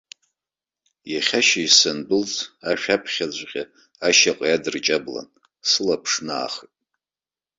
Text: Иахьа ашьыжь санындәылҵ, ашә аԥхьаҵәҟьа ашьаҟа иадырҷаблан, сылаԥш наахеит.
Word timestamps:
Иахьа 1.11 1.41
ашьыжь 1.43 1.75
санындәылҵ, 1.79 2.33
ашә 2.69 2.87
аԥхьаҵәҟьа 2.95 3.63
ашьаҟа 4.07 4.45
иадырҷаблан, 4.49 5.27
сылаԥш 5.69 6.13
наахеит. 6.25 6.73